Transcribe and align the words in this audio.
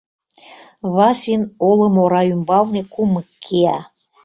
Васин 0.95 1.41
олым 1.69 1.95
ора 2.03 2.21
ӱмбалне 2.33 2.81
кумык 2.93 3.27
кия. 3.43 3.77